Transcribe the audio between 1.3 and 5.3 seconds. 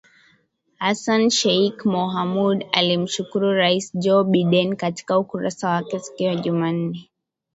Sheikh Mohamud alimshukuru Rais Joe Biden katika